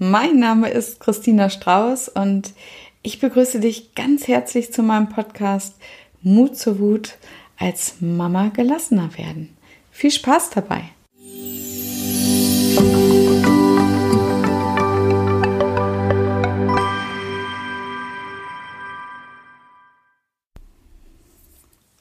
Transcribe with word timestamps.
mein 0.00 0.38
Name 0.38 0.70
ist 0.70 0.98
Christina 0.98 1.50
Strauß 1.50 2.08
und 2.08 2.54
ich 3.02 3.20
begrüße 3.20 3.60
dich 3.60 3.94
ganz 3.94 4.28
herzlich 4.28 4.72
zu 4.72 4.82
meinem 4.82 5.10
Podcast 5.10 5.76
Mut 6.22 6.56
zur 6.56 6.78
Wut 6.78 7.18
als 7.58 7.96
Mama 8.00 8.48
gelassener 8.48 9.10
werden. 9.18 9.54
Viel 9.90 10.10
Spaß 10.10 10.50
dabei! 10.50 10.84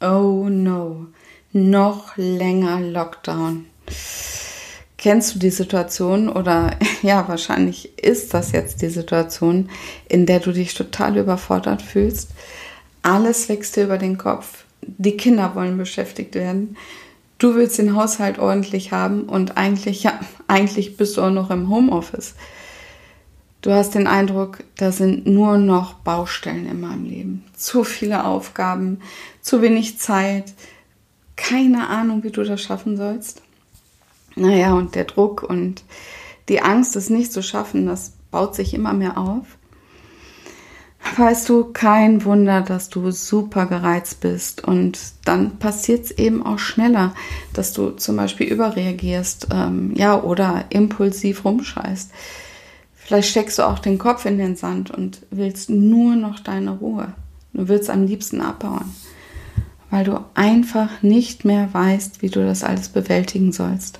Oh 0.01 0.47
no, 0.49 1.07
noch 1.51 2.15
länger 2.15 2.79
Lockdown. 2.79 3.65
Kennst 4.99 5.33
du 5.33 5.39
die 5.39 5.49
Situation 5.49 6.27
oder 6.27 6.75
ja, 7.01 7.25
wahrscheinlich 7.29 7.97
ist 7.97 8.33
das 8.33 8.51
jetzt 8.51 8.81
die 8.81 8.89
Situation, 8.89 9.69
in 10.09 10.25
der 10.25 10.41
du 10.41 10.51
dich 10.51 10.73
total 10.73 11.17
überfordert 11.17 11.81
fühlst? 11.81 12.31
Alles 13.01 13.47
wächst 13.47 13.77
dir 13.77 13.85
über 13.85 13.97
den 13.97 14.17
Kopf. 14.17 14.65
Die 14.81 15.15
Kinder 15.15 15.55
wollen 15.55 15.77
beschäftigt 15.77 16.35
werden. 16.35 16.75
Du 17.37 17.55
willst 17.55 17.77
den 17.77 17.95
Haushalt 17.95 18.39
ordentlich 18.39 18.91
haben 18.91 19.23
und 19.23 19.55
eigentlich, 19.55 20.03
ja, 20.03 20.19
eigentlich 20.47 20.97
bist 20.97 21.15
du 21.15 21.21
auch 21.21 21.31
noch 21.31 21.49
im 21.49 21.69
Homeoffice. 21.69 22.35
Du 23.61 23.71
hast 23.71 23.95
den 23.95 24.07
Eindruck, 24.07 24.65
da 24.75 24.91
sind 24.91 25.25
nur 25.25 25.57
noch 25.57 25.93
Baustellen 25.93 26.65
in 26.65 26.81
meinem 26.81 27.05
Leben. 27.05 27.45
Zu 27.55 27.85
viele 27.85 28.25
Aufgaben, 28.25 28.99
zu 29.41 29.61
wenig 29.61 29.97
Zeit, 29.97 30.53
keine 31.37 31.87
Ahnung, 31.87 32.23
wie 32.23 32.31
du 32.31 32.43
das 32.43 32.61
schaffen 32.61 32.97
sollst. 32.97 33.41
Naja, 34.35 34.73
und 34.73 34.95
der 34.95 35.05
Druck 35.05 35.43
und 35.43 35.83
die 36.49 36.61
Angst, 36.61 36.95
es 36.95 37.09
nicht 37.09 37.31
zu 37.31 37.43
schaffen, 37.43 37.85
das 37.85 38.13
baut 38.31 38.55
sich 38.55 38.73
immer 38.73 38.93
mehr 38.93 39.17
auf. 39.17 39.57
Weißt 41.15 41.47
du, 41.47 41.65
kein 41.71 42.25
Wunder, 42.25 42.61
dass 42.61 42.89
du 42.89 43.11
super 43.11 43.65
gereizt 43.65 44.19
bist 44.19 44.63
und 44.65 44.99
dann 45.25 45.57
passiert 45.57 46.05
es 46.05 46.11
eben 46.11 46.45
auch 46.45 46.59
schneller, 46.59 47.13
dass 47.53 47.73
du 47.73 47.91
zum 47.91 48.17
Beispiel 48.17 48.47
überreagierst, 48.47 49.47
ähm, 49.53 49.93
ja, 49.95 50.21
oder 50.21 50.65
impulsiv 50.69 51.45
rumschreist. 51.45 52.11
Vielleicht 52.93 53.29
steckst 53.29 53.57
du 53.57 53.63
auch 53.63 53.79
den 53.79 53.97
Kopf 53.97 54.25
in 54.25 54.37
den 54.37 54.55
Sand 54.55 54.91
und 54.91 55.25
willst 55.31 55.69
nur 55.69 56.15
noch 56.15 56.39
deine 56.41 56.71
Ruhe. 56.71 57.13
Du 57.53 57.67
willst 57.67 57.89
am 57.89 58.05
liebsten 58.05 58.41
abbauen, 58.41 58.93
weil 59.89 60.03
du 60.03 60.23
einfach 60.35 61.01
nicht 61.01 61.43
mehr 61.45 61.73
weißt, 61.73 62.21
wie 62.21 62.29
du 62.29 62.45
das 62.45 62.63
alles 62.63 62.89
bewältigen 62.89 63.51
sollst. 63.51 63.99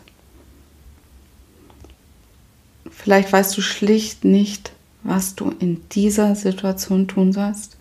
Vielleicht 3.02 3.32
weißt 3.32 3.58
du 3.58 3.62
schlicht 3.62 4.26
nicht, 4.26 4.74
was 5.04 5.36
du 5.36 5.54
in 5.60 5.82
dieser 5.92 6.36
Situation 6.36 7.08
tun 7.08 7.32
sollst. 7.32 7.78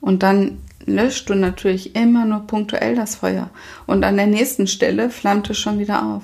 Und 0.00 0.22
dann 0.22 0.62
löscht 0.86 1.28
du 1.28 1.34
natürlich 1.34 1.94
immer 1.94 2.24
nur 2.24 2.40
punktuell 2.46 2.94
das 2.94 3.16
Feuer. 3.16 3.50
Und 3.86 4.04
an 4.04 4.16
der 4.16 4.26
nächsten 4.26 4.66
Stelle 4.66 5.10
flammt 5.10 5.50
es 5.50 5.58
schon 5.58 5.78
wieder 5.78 6.02
auf. 6.02 6.22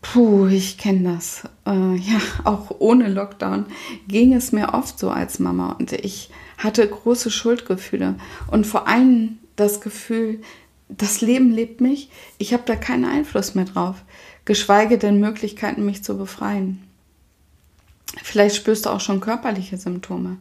Puh, 0.00 0.48
ich 0.48 0.76
kenne 0.76 1.14
das. 1.14 1.44
Äh, 1.64 1.94
ja, 1.94 2.20
auch 2.42 2.74
ohne 2.80 3.08
Lockdown 3.08 3.66
ging 4.08 4.34
es 4.34 4.50
mir 4.50 4.74
oft 4.74 4.98
so 4.98 5.10
als 5.10 5.38
Mama. 5.38 5.76
Und 5.78 5.92
ich 5.92 6.30
hatte 6.58 6.88
große 6.88 7.30
Schuldgefühle. 7.30 8.16
Und 8.50 8.66
vor 8.66 8.88
allem 8.88 9.38
das 9.54 9.80
Gefühl, 9.80 10.40
das 10.88 11.20
Leben 11.20 11.52
lebt 11.52 11.80
mich. 11.80 12.10
Ich 12.38 12.52
habe 12.52 12.64
da 12.66 12.74
keinen 12.74 13.04
Einfluss 13.04 13.54
mehr 13.54 13.66
drauf 13.66 14.02
geschweige 14.44 14.98
denn 14.98 15.20
Möglichkeiten, 15.20 15.84
mich 15.84 16.02
zu 16.02 16.16
befreien. 16.16 16.82
Vielleicht 18.22 18.56
spürst 18.56 18.86
du 18.86 18.90
auch 18.90 19.00
schon 19.00 19.20
körperliche 19.20 19.76
Symptome. 19.76 20.38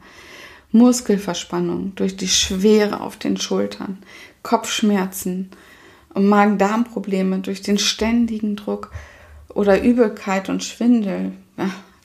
Muskelverspannung 0.72 1.94
durch 1.96 2.16
die 2.16 2.28
Schwere 2.28 3.02
auf 3.02 3.18
den 3.18 3.38
Schultern, 3.38 3.98
Kopfschmerzen 4.42 5.50
und 6.14 6.28
Magen-Darm-Probleme 6.28 7.40
durch 7.40 7.62
den 7.62 7.78
ständigen 7.78 8.56
Druck 8.56 8.92
oder 9.50 9.82
Übelkeit 9.84 10.48
und 10.50 10.64
Schwindel, 10.64 11.34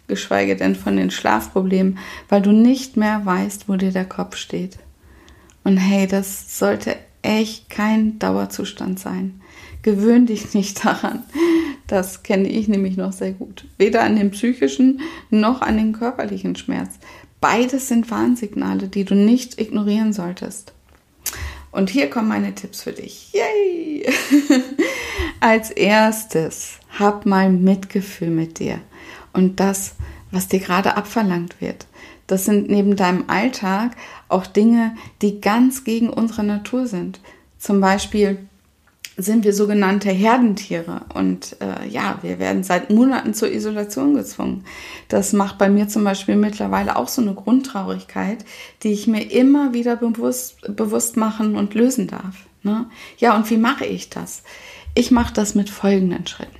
geschweige 0.08 0.56
denn 0.56 0.74
von 0.74 0.96
den 0.96 1.10
Schlafproblemen, 1.10 1.98
weil 2.28 2.42
du 2.42 2.50
nicht 2.50 2.96
mehr 2.96 3.24
weißt, 3.24 3.68
wo 3.68 3.76
dir 3.76 3.92
der 3.92 4.04
Kopf 4.04 4.36
steht. 4.36 4.78
Und 5.62 5.76
hey, 5.76 6.06
das 6.06 6.58
sollte 6.58 6.96
echt 7.22 7.70
kein 7.70 8.18
Dauerzustand 8.18 8.98
sein. 8.98 9.40
Gewöhn 9.82 10.26
dich 10.26 10.54
nicht 10.54 10.84
daran. 10.84 11.24
Das 11.86 12.22
kenne 12.22 12.48
ich 12.48 12.68
nämlich 12.68 12.96
noch 12.96 13.12
sehr 13.12 13.32
gut. 13.32 13.66
Weder 13.78 14.02
an 14.02 14.16
den 14.16 14.30
psychischen 14.30 15.00
noch 15.30 15.62
an 15.62 15.76
den 15.76 15.92
körperlichen 15.92 16.56
Schmerz. 16.56 16.98
Beides 17.40 17.88
sind 17.88 18.10
Warnsignale, 18.10 18.88
die 18.88 19.04
du 19.04 19.14
nicht 19.14 19.60
ignorieren 19.60 20.12
solltest. 20.12 20.72
Und 21.70 21.90
hier 21.90 22.08
kommen 22.08 22.28
meine 22.28 22.54
Tipps 22.54 22.82
für 22.82 22.92
dich. 22.92 23.32
Yay! 23.32 24.06
Als 25.40 25.70
erstes, 25.70 26.78
hab 26.98 27.26
mal 27.26 27.50
Mitgefühl 27.50 28.30
mit 28.30 28.58
dir 28.58 28.80
und 29.32 29.60
das, 29.60 29.94
was 30.30 30.48
dir 30.48 30.60
gerade 30.60 30.96
abverlangt 30.96 31.60
wird. 31.60 31.86
Das 32.26 32.46
sind 32.46 32.68
neben 32.68 32.96
deinem 32.96 33.24
Alltag 33.28 33.92
auch 34.28 34.46
Dinge, 34.46 34.96
die 35.22 35.40
ganz 35.40 35.84
gegen 35.84 36.08
unsere 36.08 36.42
Natur 36.42 36.86
sind. 36.86 37.20
Zum 37.58 37.80
Beispiel 37.80 38.38
sind 39.16 39.44
wir 39.44 39.54
sogenannte 39.54 40.10
Herdentiere 40.10 41.02
und 41.14 41.56
äh, 41.60 41.88
ja, 41.88 42.18
wir 42.20 42.38
werden 42.38 42.62
seit 42.62 42.90
Monaten 42.90 43.32
zur 43.32 43.50
Isolation 43.50 44.14
gezwungen. 44.14 44.64
Das 45.08 45.32
macht 45.32 45.56
bei 45.56 45.70
mir 45.70 45.88
zum 45.88 46.04
Beispiel 46.04 46.36
mittlerweile 46.36 46.96
auch 46.96 47.08
so 47.08 47.22
eine 47.22 47.34
Grundtraurigkeit, 47.34 48.44
die 48.82 48.92
ich 48.92 49.06
mir 49.06 49.30
immer 49.30 49.72
wieder 49.72 49.96
bewusst, 49.96 50.58
bewusst 50.76 51.16
machen 51.16 51.56
und 51.56 51.72
lösen 51.72 52.08
darf. 52.08 52.46
Ne? 52.62 52.86
Ja, 53.16 53.34
und 53.36 53.48
wie 53.48 53.56
mache 53.56 53.86
ich 53.86 54.10
das? 54.10 54.42
Ich 54.94 55.10
mache 55.10 55.32
das 55.32 55.54
mit 55.54 55.70
folgenden 55.70 56.26
Schritten. 56.26 56.56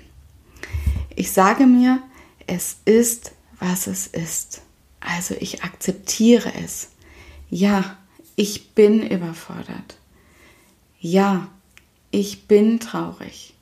Ich 1.15 1.33
sage 1.33 1.67
mir, 1.67 2.00
es 2.47 2.78
ist, 2.84 3.33
was 3.59 3.87
es 3.87 4.06
ist. 4.06 4.62
Also 5.00 5.34
ich 5.41 5.62
akzeptiere 5.62 6.53
es. 6.65 6.91
Ja, 7.50 7.97
ich 8.34 8.75
bin 8.75 9.06
überfordert. 9.06 9.99
Ja, 10.99 11.49
ich 12.16 12.47
bin 12.47 12.81
traurig. 12.81 13.53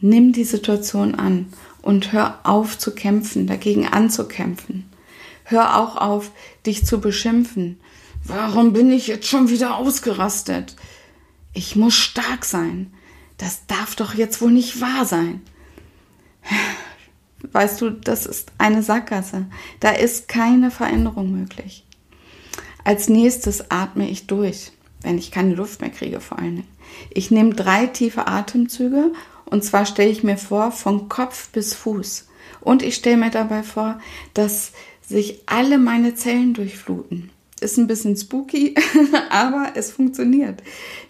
Nimm 0.00 0.32
die 0.32 0.44
Situation 0.44 1.14
an 1.14 1.52
und 1.82 2.10
hör 2.10 2.38
auf 2.44 2.78
zu 2.78 2.94
kämpfen, 2.94 3.46
dagegen 3.46 3.86
anzukämpfen. 3.86 4.90
Hör 5.44 5.76
auch 5.76 5.96
auf, 5.96 6.30
dich 6.64 6.86
zu 6.86 6.98
beschimpfen. 6.98 7.78
Warum 8.24 8.72
bin 8.72 8.90
ich 8.90 9.06
jetzt 9.06 9.26
schon 9.26 9.50
wieder 9.50 9.76
ausgerastet? 9.76 10.76
Ich 11.52 11.76
muss 11.76 11.94
stark 11.94 12.46
sein. 12.46 12.90
Das 13.36 13.66
darf 13.66 13.96
doch 13.96 14.14
jetzt 14.14 14.40
wohl 14.40 14.50
nicht 14.50 14.80
wahr 14.80 15.04
sein. 15.04 15.42
Weißt 17.52 17.82
du, 17.82 17.90
das 17.90 18.24
ist 18.24 18.50
eine 18.56 18.82
Sackgasse. 18.82 19.44
Da 19.78 19.90
ist 19.90 20.26
keine 20.26 20.70
Veränderung 20.70 21.30
möglich. 21.32 21.84
Als 22.82 23.10
nächstes 23.10 23.70
atme 23.70 24.08
ich 24.08 24.26
durch 24.26 24.72
wenn 25.04 25.18
ich 25.18 25.30
keine 25.30 25.54
Luft 25.54 25.80
mehr 25.80 25.90
kriege 25.90 26.20
vor 26.20 26.38
allen 26.38 26.56
Dingen. 26.56 26.68
Ich 27.10 27.30
nehme 27.30 27.54
drei 27.54 27.86
tiefe 27.86 28.26
Atemzüge 28.26 29.12
und 29.44 29.64
zwar 29.64 29.86
stelle 29.86 30.10
ich 30.10 30.22
mir 30.22 30.38
vor, 30.38 30.72
von 30.72 31.08
Kopf 31.08 31.50
bis 31.50 31.74
Fuß. 31.74 32.28
Und 32.60 32.82
ich 32.82 32.94
stelle 32.94 33.16
mir 33.16 33.30
dabei 33.30 33.62
vor, 33.62 34.00
dass 34.34 34.72
sich 35.06 35.42
alle 35.46 35.78
meine 35.78 36.14
Zellen 36.14 36.54
durchfluten. 36.54 37.30
Ist 37.60 37.76
ein 37.76 37.86
bisschen 37.86 38.16
spooky, 38.16 38.74
aber 39.30 39.72
es 39.74 39.90
funktioniert. 39.92 40.62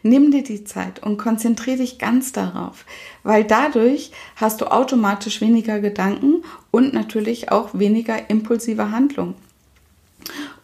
Nimm 0.02 0.30
dir 0.30 0.42
die 0.42 0.64
Zeit 0.64 1.02
und 1.02 1.16
konzentriere 1.16 1.78
dich 1.78 1.98
ganz 1.98 2.32
darauf, 2.32 2.84
weil 3.22 3.44
dadurch 3.44 4.10
hast 4.36 4.60
du 4.60 4.66
automatisch 4.66 5.40
weniger 5.40 5.80
Gedanken 5.80 6.42
und 6.70 6.92
natürlich 6.92 7.50
auch 7.50 7.70
weniger 7.72 8.28
impulsive 8.28 8.90
Handlungen. 8.90 9.34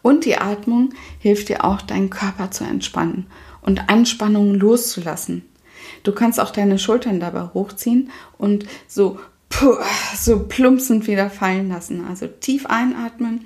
Und 0.01 0.25
die 0.25 0.37
Atmung 0.37 0.93
hilft 1.19 1.49
dir 1.49 1.63
auch, 1.65 1.81
deinen 1.81 2.09
Körper 2.09 2.51
zu 2.51 2.63
entspannen 2.63 3.27
und 3.61 3.89
Anspannungen 3.89 4.55
loszulassen. 4.55 5.43
Du 6.03 6.13
kannst 6.13 6.39
auch 6.39 6.51
deine 6.51 6.79
Schultern 6.79 7.19
dabei 7.19 7.49
hochziehen 7.53 8.11
und 8.37 8.65
so, 8.87 9.19
so 10.17 10.45
plumpsend 10.47 11.07
wieder 11.07 11.29
fallen 11.29 11.69
lassen. 11.69 12.05
Also 12.07 12.27
tief 12.27 12.65
einatmen, 12.65 13.45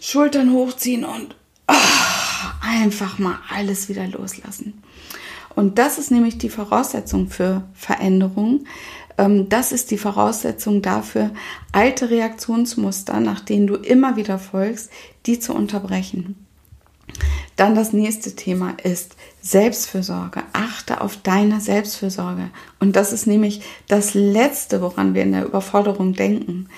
Schultern 0.00 0.52
hochziehen 0.52 1.04
und 1.04 1.34
oh, 1.68 1.74
einfach 2.60 3.18
mal 3.18 3.38
alles 3.50 3.88
wieder 3.88 4.06
loslassen. 4.06 4.82
Und 5.54 5.78
das 5.78 5.98
ist 5.98 6.10
nämlich 6.10 6.38
die 6.38 6.50
Voraussetzung 6.50 7.28
für 7.28 7.62
Veränderung, 7.74 8.64
ähm, 8.64 8.66
das 9.16 9.72
ist 9.72 9.90
die 9.90 9.98
Voraussetzung 9.98 10.82
dafür, 10.82 11.30
alte 11.72 12.10
Reaktionsmuster, 12.10 13.20
nach 13.20 13.40
denen 13.40 13.66
du 13.66 13.76
immer 13.76 14.16
wieder 14.16 14.38
folgst, 14.38 14.90
die 15.26 15.38
zu 15.38 15.54
unterbrechen. 15.54 16.46
Dann 17.56 17.76
das 17.76 17.92
nächste 17.92 18.34
Thema 18.34 18.74
ist 18.82 19.14
Selbstfürsorge. 19.40 20.42
Achte 20.52 21.00
auf 21.00 21.16
deine 21.18 21.60
Selbstfürsorge. 21.60 22.50
Und 22.80 22.96
das 22.96 23.12
ist 23.12 23.26
nämlich 23.26 23.62
das 23.86 24.14
Letzte, 24.14 24.80
woran 24.80 25.14
wir 25.14 25.22
in 25.22 25.32
der 25.32 25.44
Überforderung 25.44 26.14
denken. 26.14 26.68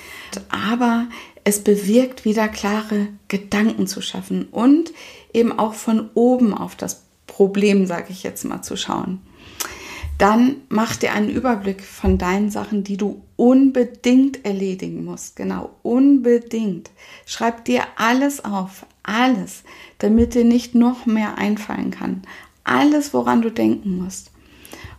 Aber 0.51 1.07
es 1.45 1.61
bewirkt 1.61 2.25
wieder 2.25 2.49
klare 2.49 3.09
Gedanken 3.29 3.87
zu 3.87 4.03
schaffen 4.03 4.49
und 4.51 4.93
eben 5.33 5.59
auch 5.59 5.75
von 5.75 6.11
oben 6.15 6.53
auf 6.53 6.77
das 6.77 7.05
Problem, 7.27 7.87
sage 7.87 8.09
ich 8.11 8.23
jetzt 8.23 8.45
mal, 8.45 8.63
zu 8.63 8.77
schauen. 8.77 9.21
Dann 10.19 10.57
mach 10.69 10.97
dir 10.97 11.13
einen 11.13 11.29
Überblick 11.29 11.83
von 11.83 12.17
deinen 12.17 12.51
Sachen, 12.51 12.85
die 12.85 12.97
du 12.97 13.23
unbedingt 13.37 14.45
erledigen 14.45 15.05
musst. 15.05 15.37
Genau, 15.37 15.71
unbedingt. 15.83 16.91
Schreib 17.27 17.65
dir 17.67 17.83
alles 17.97 18.45
auf, 18.45 18.87
alles, 19.03 19.63
damit 19.99 20.35
dir 20.35 20.45
nicht 20.45 20.75
noch 20.75 21.05
mehr 21.05 21.37
einfallen 21.37 21.91
kann. 21.91 22.23
Alles, 22.65 23.13
woran 23.13 23.43
du 23.43 23.51
denken 23.51 23.99
musst. 24.03 24.31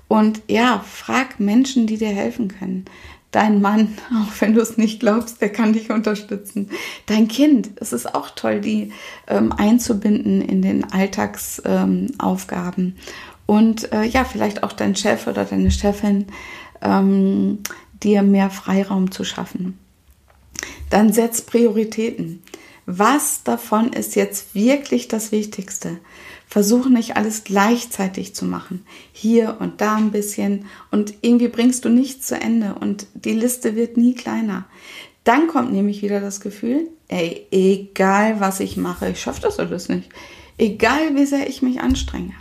Und 0.07 0.41
ja, 0.47 0.79
frag 0.87 1.39
Menschen, 1.39 1.87
die 1.87 1.97
dir 1.97 2.09
helfen 2.09 2.47
können 2.47 2.85
dein 3.31 3.61
Mann, 3.61 3.97
auch 4.21 4.31
wenn 4.39 4.53
du 4.53 4.61
es 4.61 4.77
nicht 4.77 4.99
glaubst, 4.99 5.41
der 5.41 5.49
kann 5.49 5.73
dich 5.73 5.89
unterstützen. 5.91 6.69
Dein 7.05 7.27
Kind, 7.27 7.71
es 7.77 7.91
ist 7.93 8.15
auch 8.15 8.29
toll, 8.31 8.61
die 8.61 8.91
ähm, 9.27 9.51
einzubinden 9.51 10.41
in 10.41 10.61
den 10.61 10.91
Alltagsaufgaben. 10.91 12.85
Ähm, 12.85 12.95
und 13.47 13.91
äh, 13.91 14.03
ja, 14.03 14.23
vielleicht 14.25 14.61
auch 14.61 14.73
dein 14.73 14.95
Chef 14.95 15.25
oder 15.25 15.45
deine 15.45 15.71
Chefin, 15.71 16.27
ähm, 16.81 17.59
dir 18.03 18.21
mehr 18.21 18.51
Freiraum 18.51 19.09
zu 19.09 19.23
schaffen. 19.23 19.79
Dann 20.91 21.11
setz 21.11 21.41
Prioritäten. 21.41 22.43
Was 22.85 23.43
davon 23.43 23.91
ist 23.91 24.15
jetzt 24.15 24.53
wirklich 24.53 25.07
das 25.07 25.31
Wichtigste? 25.31 25.97
Versuch 26.47 26.87
nicht 26.87 27.17
alles 27.17 27.43
gleichzeitig 27.43 28.35
zu 28.35 28.45
machen. 28.45 28.85
Hier 29.11 29.57
und 29.59 29.81
da 29.81 29.95
ein 29.95 30.11
bisschen 30.11 30.65
und 30.91 31.15
irgendwie 31.21 31.49
bringst 31.49 31.83
du 31.83 31.89
nichts 31.89 32.27
zu 32.27 32.39
Ende 32.39 32.75
und 32.75 33.07
die 33.13 33.33
Liste 33.33 33.75
wird 33.75 33.97
nie 33.97 34.13
kleiner. 34.13 34.65
Dann 35.25 35.47
kommt 35.47 35.73
nämlich 35.73 36.01
wieder 36.01 36.21
das 36.21 36.39
Gefühl, 36.39 36.87
ey, 37.09 37.45
egal 37.51 38.39
was 38.39 38.61
ich 38.61 38.77
mache, 38.77 39.09
ich 39.09 39.19
schaffe 39.19 39.41
das 39.41 39.59
alles 39.59 39.89
nicht. 39.89 40.09
Egal 40.57 41.15
wie 41.15 41.25
sehr 41.25 41.49
ich 41.49 41.61
mich 41.61 41.81
anstrenge. 41.81 42.33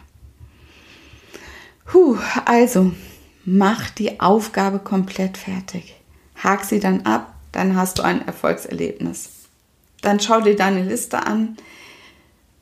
Puh, 1.87 2.19
also 2.45 2.93
mach 3.45 3.91
die 3.91 4.21
Aufgabe 4.21 4.81
komplett 4.81 5.39
fertig. 5.39 5.95
Hak 6.37 6.65
sie 6.65 6.81
dann 6.81 7.03
ab, 7.03 7.35
dann 7.53 7.77
hast 7.77 7.99
du 7.99 8.03
ein 8.03 8.27
Erfolgserlebnis. 8.27 9.31
Dann 10.03 10.21
schau 10.21 10.41
dir 10.41 10.57
deine 10.57 10.83
Liste 10.83 11.27
an, 11.27 11.57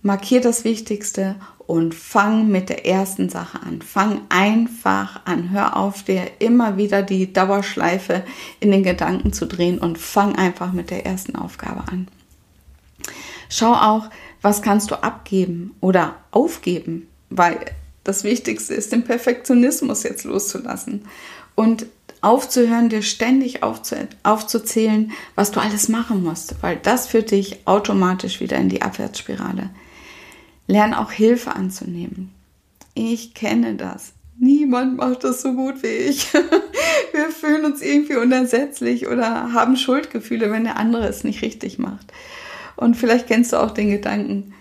markier 0.02 0.40
das 0.40 0.64
Wichtigste 0.64 1.36
und 1.66 1.94
fang 1.94 2.48
mit 2.48 2.68
der 2.68 2.86
ersten 2.86 3.30
Sache 3.30 3.60
an. 3.62 3.80
Fang 3.80 4.20
einfach 4.28 5.24
an. 5.24 5.50
Hör 5.50 5.76
auf, 5.76 6.02
dir 6.02 6.30
immer 6.38 6.76
wieder 6.76 7.02
die 7.02 7.32
Dauerschleife 7.32 8.22
in 8.60 8.70
den 8.70 8.82
Gedanken 8.82 9.32
zu 9.32 9.46
drehen 9.46 9.78
und 9.78 9.98
fang 9.98 10.36
einfach 10.36 10.72
mit 10.72 10.90
der 10.90 11.06
ersten 11.06 11.36
Aufgabe 11.36 11.88
an. 11.90 12.08
Schau 13.48 13.72
auch, 13.72 14.10
was 14.42 14.62
kannst 14.62 14.90
du 14.90 15.02
abgeben 15.02 15.74
oder 15.80 16.16
aufgeben, 16.30 17.08
weil 17.30 17.58
das 18.04 18.24
Wichtigste 18.24 18.74
ist, 18.74 18.92
den 18.92 19.04
Perfektionismus 19.04 20.02
jetzt 20.02 20.24
loszulassen 20.24 21.06
und 21.54 21.86
aufzuhören, 22.20 22.88
dir 22.88 23.02
ständig 23.02 23.62
aufzu 23.62 23.96
aufzuzählen, 24.22 25.12
was 25.34 25.50
du 25.50 25.60
alles 25.60 25.88
machen 25.88 26.22
musst, 26.22 26.56
weil 26.62 26.76
das 26.76 27.08
führt 27.08 27.30
dich 27.30 27.66
automatisch 27.66 28.40
wieder 28.40 28.56
in 28.56 28.68
die 28.68 28.82
Abwärtsspirale. 28.82 29.70
Lern 30.66 30.94
auch 30.94 31.12
Hilfe 31.12 31.54
anzunehmen. 31.54 32.30
Ich 32.94 33.34
kenne 33.34 33.74
das. 33.74 34.12
Niemand 34.38 34.96
macht 34.96 35.24
das 35.24 35.42
so 35.42 35.52
gut 35.52 35.82
wie 35.82 35.88
ich. 35.88 36.32
Wir 37.12 37.30
fühlen 37.30 37.64
uns 37.64 37.82
irgendwie 37.82 38.16
unersetzlich 38.16 39.06
oder 39.06 39.52
haben 39.52 39.76
Schuldgefühle, 39.76 40.50
wenn 40.50 40.64
der 40.64 40.76
andere 40.76 41.06
es 41.06 41.24
nicht 41.24 41.42
richtig 41.42 41.78
macht. 41.78 42.12
Und 42.76 42.96
vielleicht 42.96 43.28
kennst 43.28 43.52
du 43.52 43.58
auch 43.58 43.70
den 43.70 43.90
Gedanken, 43.90 44.54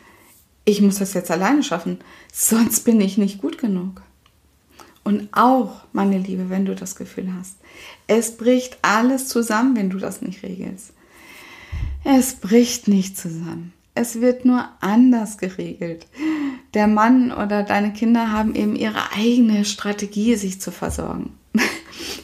ich 0.65 0.81
muss 0.81 1.00
das 1.00 1.13
jetzt 1.13 1.31
alleine 1.31 1.63
schaffen, 1.63 2.00
sonst 2.31 2.81
bin 2.81 3.01
ich 3.01 3.18
nicht 3.18 3.39
gut 3.39 3.57
genug. 3.57 4.01
Und 5.04 5.27
auch, 5.33 5.81
meine 5.92 6.18
Liebe, 6.18 6.50
wenn 6.50 6.65
du 6.65 6.75
das 6.75 6.95
Gefühl 6.95 7.33
hast, 7.38 7.57
es 8.07 8.38
bricht 8.38 8.77
alles 8.81 9.27
zusammen, 9.27 9.75
wenn 9.75 9.89
du 9.89 9.98
das 9.98 10.21
nicht 10.21 10.44
regelst. 10.44 10.94
Es 12.06 12.36
bricht 12.36 12.88
nicht 12.88 13.18
zusammen. 13.18 13.74
Es 13.95 14.21
wird 14.21 14.45
nur 14.45 14.68
anders 14.80 15.38
geregelt. 15.38 16.07
Der 16.74 16.88
Mann 16.88 17.31
oder 17.31 17.63
deine 17.63 17.94
Kinder 17.94 18.31
haben 18.31 18.56
eben 18.56 18.75
ihre 18.75 19.12
eigene 19.16 19.66
Strategie, 19.66 20.36
sich 20.36 20.59
zu 20.59 20.71
versorgen. 20.71 21.38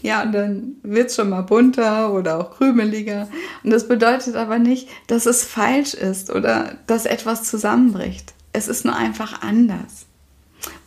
Ja, 0.01 0.24
und 0.24 0.31
dann 0.31 0.75
wird 0.84 1.10
es 1.10 1.16
schon 1.16 1.30
mal 1.30 1.42
bunter 1.42 2.13
oder 2.13 2.40
auch 2.40 2.57
krümeliger. 2.57 3.28
Und 3.63 3.72
das 3.72 3.88
bedeutet 3.88 4.36
aber 4.36 4.60
nicht, 4.60 4.88
dass 5.07 5.25
es 5.25 5.44
falsch 5.44 5.94
ist 5.94 6.30
oder 6.30 6.78
dass 6.88 7.06
etwas 7.06 7.44
zusammenbricht. 7.44 8.34
Es 8.54 8.68
ist 8.68 8.86
nur 8.86 8.96
einfach 8.96 9.42
anders. 9.42 10.06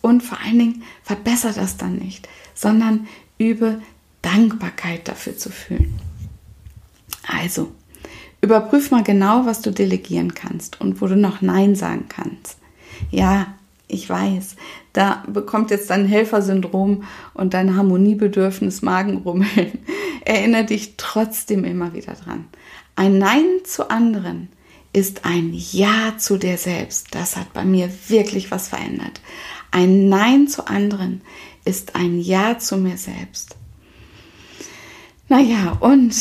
Und 0.00 0.22
vor 0.22 0.38
allen 0.44 0.58
Dingen 0.58 0.82
verbessert 1.02 1.56
das 1.56 1.76
dann 1.76 1.96
nicht, 1.96 2.28
sondern 2.54 3.06
übe 3.38 3.80
Dankbarkeit 4.20 5.08
dafür 5.08 5.36
zu 5.36 5.50
fühlen. 5.50 5.98
Also, 7.26 7.72
Überprüf 8.42 8.90
mal 8.90 9.04
genau, 9.04 9.46
was 9.46 9.62
du 9.62 9.70
delegieren 9.70 10.34
kannst 10.34 10.80
und 10.80 11.00
wo 11.00 11.06
du 11.06 11.16
noch 11.16 11.42
Nein 11.42 11.76
sagen 11.76 12.06
kannst. 12.08 12.58
Ja, 13.12 13.54
ich 13.92 14.08
weiß, 14.08 14.56
da 14.92 15.22
bekommt 15.28 15.70
jetzt 15.70 15.90
dein 15.90 16.06
Helfersyndrom 16.06 17.04
und 17.34 17.54
dein 17.54 17.76
Harmoniebedürfnis 17.76 18.82
Magenrummeln. 18.82 19.78
Erinnere 20.24 20.64
dich 20.64 20.94
trotzdem 20.96 21.64
immer 21.64 21.92
wieder 21.92 22.14
dran. 22.14 22.46
Ein 22.96 23.18
Nein 23.18 23.46
zu 23.64 23.90
anderen 23.90 24.48
ist 24.92 25.24
ein 25.24 25.52
Ja 25.52 26.14
zu 26.18 26.36
dir 26.36 26.58
selbst. 26.58 27.08
Das 27.14 27.36
hat 27.36 27.52
bei 27.52 27.64
mir 27.64 27.90
wirklich 28.08 28.50
was 28.50 28.68
verändert. 28.68 29.20
Ein 29.70 30.08
Nein 30.08 30.48
zu 30.48 30.66
anderen 30.66 31.22
ist 31.64 31.94
ein 31.94 32.20
Ja 32.20 32.58
zu 32.58 32.76
mir 32.76 32.96
selbst. 32.96 33.56
Naja, 35.28 35.76
und 35.80 36.14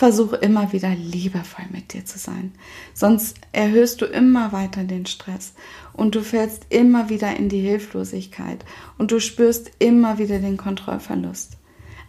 Versuche 0.00 0.36
immer 0.36 0.72
wieder 0.72 0.94
liebevoll 0.94 1.66
mit 1.70 1.92
dir 1.92 2.06
zu 2.06 2.18
sein. 2.18 2.52
Sonst 2.94 3.36
erhöhst 3.52 4.00
du 4.00 4.06
immer 4.06 4.50
weiter 4.50 4.84
den 4.84 5.04
Stress 5.04 5.52
und 5.92 6.14
du 6.14 6.22
fällst 6.22 6.64
immer 6.70 7.10
wieder 7.10 7.36
in 7.36 7.50
die 7.50 7.60
Hilflosigkeit 7.60 8.64
und 8.96 9.12
du 9.12 9.20
spürst 9.20 9.72
immer 9.78 10.16
wieder 10.16 10.38
den 10.38 10.56
Kontrollverlust. 10.56 11.58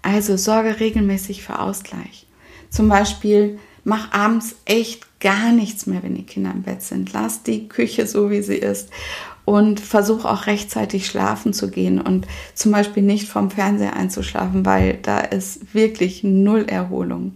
Also 0.03 0.38
sorge 0.38 0.79
regelmäßig 0.79 1.43
für 1.43 1.59
Ausgleich. 1.59 2.27
Zum 2.69 2.88
Beispiel 2.88 3.59
mach 3.83 4.13
abends 4.13 4.55
echt 4.63 5.19
gar 5.19 5.51
nichts 5.51 5.85
mehr, 5.85 6.01
wenn 6.01 6.15
die 6.15 6.25
Kinder 6.25 6.51
im 6.51 6.63
Bett 6.63 6.83
sind. 6.83 7.12
Lass 7.12 7.43
die 7.43 7.67
Küche 7.67 8.07
so, 8.07 8.31
wie 8.31 8.41
sie 8.41 8.55
ist 8.55 8.89
und 9.43 9.81
versuch 9.81 10.24
auch 10.24 10.48
rechtzeitig 10.48 11.07
schlafen 11.07 11.51
zu 11.51 11.69
gehen 11.69 12.00
und 12.00 12.25
zum 12.53 12.71
Beispiel 12.71 13.03
nicht 13.03 13.27
vom 13.27 13.51
Fernseher 13.51 13.98
einzuschlafen, 13.98 14.65
weil 14.65 15.00
da 15.01 15.19
ist 15.19 15.74
wirklich 15.74 16.24
null 16.24 16.63
Erholung 16.69 17.36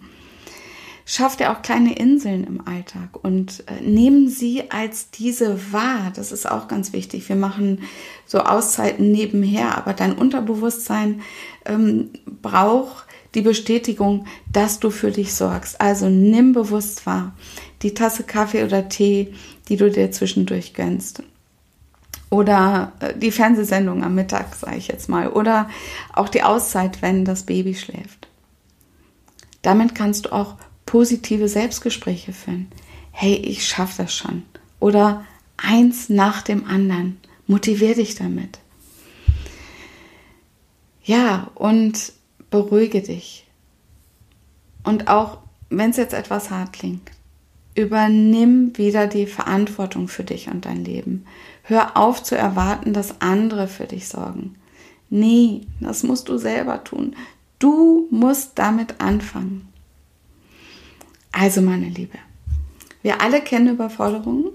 schafft 1.06 1.40
er 1.40 1.52
auch 1.52 1.62
kleine 1.62 1.96
Inseln 1.96 2.44
im 2.44 2.68
Alltag 2.68 3.24
und 3.24 3.64
äh, 3.68 3.82
nehmen 3.82 4.28
sie 4.28 4.72
als 4.72 5.12
diese 5.12 5.72
wahr. 5.72 6.12
Das 6.16 6.32
ist 6.32 6.50
auch 6.50 6.68
ganz 6.68 6.94
wichtig. 6.94 7.30
Wir 7.30 7.36
machen 7.36 7.84
so 8.26 8.40
Auszeiten 8.40 9.12
nebenher, 9.12 9.78
aber 9.78 9.94
dein 9.94 10.14
Unterbewusstsein 10.14 11.22
ähm, 11.66 12.10
braucht 12.42 13.06
die 13.36 13.42
Bestätigung, 13.42 14.26
dass 14.52 14.80
du 14.80 14.90
für 14.90 15.12
dich 15.12 15.34
sorgst. 15.34 15.80
Also 15.80 16.10
nimm 16.10 16.54
bewusst 16.54 17.06
wahr 17.06 17.34
die 17.82 17.94
Tasse 17.94 18.24
Kaffee 18.24 18.64
oder 18.64 18.90
Tee, 18.90 19.34
die 19.68 19.78
du 19.78 19.92
dir 19.92 20.12
zwischendurch 20.12 20.74
gönnst. 20.74 21.22
Oder 22.32 22.94
äh, 23.00 23.14
die 23.16 23.32
Fernsehsendung 23.32 24.04
am 24.04 24.16
Mittag, 24.16 24.56
sage 24.56 24.78
ich 24.78 24.88
jetzt 24.88 25.08
mal. 25.08 25.30
Oder 25.30 25.70
auch 26.14 26.30
die 26.30 26.42
Auszeit, 26.42 27.04
wenn 27.04 27.26
das 27.26 27.44
Baby 27.44 27.76
schläft. 27.76 28.28
Damit 29.62 29.94
kannst 29.94 30.26
du 30.26 30.32
auch 30.32 30.56
positive 30.86 31.48
Selbstgespräche 31.48 32.34
führen. 32.34 32.68
Hey, 33.12 33.36
ich 33.36 33.68
schaffe 33.68 34.04
das 34.04 34.14
schon. 34.14 34.44
Oder 34.80 35.26
eins 35.58 36.10
nach 36.10 36.42
dem 36.42 36.66
anderen. 36.66 37.18
Motivier 37.48 37.96
dich 37.96 38.16
damit. 38.16 38.60
Ja, 41.04 41.52
und 41.56 42.14
beruhige 42.50 43.02
dich. 43.02 43.46
Und 44.84 45.08
auch 45.08 45.40
wenn 45.70 45.92
es 45.92 45.98
jetzt 45.98 46.14
etwas 46.14 46.50
hart 46.50 46.74
klingt, 46.74 47.12
übernimm 47.76 48.78
wieder 48.78 49.08
die 49.08 49.28
Verantwortung 49.28 50.08
für 50.08 50.24
dich 50.24 50.48
und 50.48 50.66
dein 50.66 50.84
Leben. 50.84 51.26
Hör 51.64 51.98
auf 51.98 52.24
zu 52.24 52.36
erwarten, 52.36 52.94
dass 52.94 53.22
andere 53.22 53.68
für 53.68 53.86
dich 53.86 54.08
sorgen. 54.08 54.56
Nee, 55.10 55.62
das 55.80 56.04
musst 56.04 56.30
du 56.30 56.38
selber 56.38 56.84
tun. 56.84 57.16
Du 57.60 58.08
musst 58.10 58.54
damit 58.56 59.00
anfangen. 59.00 59.68
Also 61.38 61.62
meine 61.62 61.90
Liebe, 61.90 62.18
wir 63.02 63.20
alle 63.20 63.42
kennen 63.42 63.68
Überforderungen. 63.68 64.52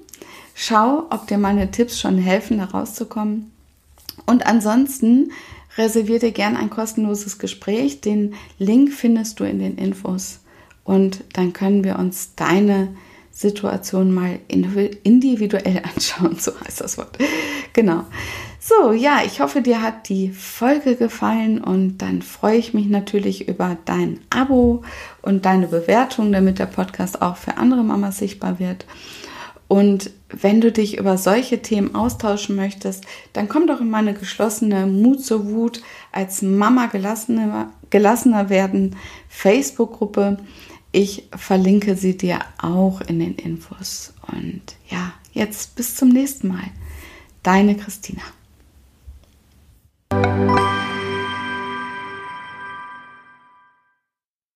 Schau, 0.55 1.07
ob 1.11 1.27
dir 1.27 1.37
meine 1.37 1.71
Tipps 1.71 2.01
schon 2.01 2.17
helfen, 2.17 2.57
da 2.57 2.65
rauszukommen. 2.65 3.53
Und 4.25 4.47
ansonsten 4.47 5.31
reservier 5.77 6.19
dir 6.19 6.33
gern 6.33 6.57
ein 6.57 6.71
kostenloses 6.71 7.39
Gespräch. 7.39 8.01
Den 8.01 8.35
Link 8.59 8.95
findest 8.95 9.41
du 9.41 9.45
in 9.45 9.59
den 9.59 9.77
Infos. 9.77 10.41
Und 10.83 11.23
dann 11.35 11.53
können 11.53 11.85
wir 11.85 11.99
uns 11.99 12.35
deine 12.35 12.89
Situation 13.31 14.13
mal 14.13 14.39
individuell 14.49 15.83
anschauen. 15.95 16.37
So 16.39 16.53
heißt 16.61 16.81
das 16.81 16.99
Wort. 16.99 17.19
Genau. 17.73 18.05
So, 18.59 18.93
ja, 18.93 19.21
ich 19.25 19.41
hoffe, 19.41 19.63
dir 19.63 19.81
hat 19.81 20.09
die 20.09 20.29
Folge 20.31 20.95
gefallen 20.95 21.63
und 21.63 21.99
dann 21.99 22.21
freue 22.21 22.59
ich 22.59 22.75
mich 22.75 22.87
natürlich 22.87 23.49
über 23.49 23.79
dein 23.87 24.21
Abo 24.29 24.83
und 25.23 25.47
deine 25.47 25.67
Bewertung, 25.67 26.31
damit 26.31 26.59
der 26.59 26.67
Podcast 26.67 27.23
auch 27.23 27.37
für 27.37 27.57
andere 27.57 27.83
Mamas 27.83 28.19
sichtbar 28.19 28.59
wird. 28.59 28.85
Und 29.67 30.11
wenn 30.29 30.61
du 30.61 30.73
dich 30.73 30.99
über 30.99 31.17
solche 31.17 31.63
Themen 31.63 31.95
austauschen 31.95 32.57
möchtest, 32.57 33.05
dann 33.33 33.49
komm 33.49 33.67
doch 33.67 33.81
in 33.81 33.89
meine 33.89 34.15
geschlossene 34.15 34.87
Mut 34.87 35.25
zur 35.25 35.49
Wut 35.49 35.81
als 36.13 36.43
Mama 36.43 36.87
gelassener, 36.87 37.73
gelassener 37.89 38.51
werden 38.51 38.97
Facebook-Gruppe. 39.29 40.39
Ich 40.93 41.29
verlinke 41.37 41.97
sie 41.97 42.17
dir 42.17 42.41
auch 42.59 43.01
in 43.01 43.21
den 43.21 43.37
Infos. 43.37 44.13
Und 44.27 44.63
ja, 44.89 45.13
jetzt 45.33 45.77
bis 45.77 45.95
zum 45.95 46.09
nächsten 46.09 46.49
Mal. 46.49 46.71
Deine 47.43 47.77
Christina. 47.77 48.23